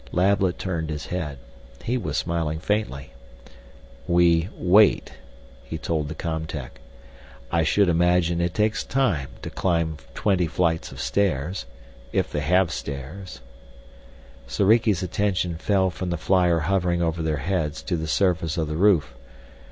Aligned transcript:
Lablet 0.11 0.57
turned 0.57 0.89
his 0.89 1.05
head. 1.05 1.37
He 1.83 1.95
was 1.95 2.17
smiling 2.17 2.57
faintly. 2.57 3.11
"We 4.07 4.49
wait," 4.57 5.13
he 5.63 5.77
told 5.77 6.07
the 6.07 6.15
com 6.15 6.47
tech. 6.47 6.81
"I 7.51 7.61
should 7.63 7.87
imagine 7.87 8.41
it 8.41 8.55
takes 8.55 8.83
time 8.83 9.27
to 9.43 9.51
climb 9.51 9.97
twenty 10.15 10.47
flights 10.47 10.91
of 10.91 10.99
stairs 10.99 11.67
if 12.11 12.31
they 12.31 12.39
have 12.39 12.71
stairs" 12.71 13.41
Soriki's 14.47 15.03
attention 15.03 15.57
fell 15.59 15.91
from 15.91 16.09
the 16.09 16.17
flyer 16.17 16.61
hovering 16.61 17.03
over 17.03 17.21
their 17.21 17.37
heads 17.37 17.83
to 17.83 17.95
the 17.95 18.07
surface 18.07 18.57
of 18.57 18.67
the 18.69 18.77
roof. 18.77 19.13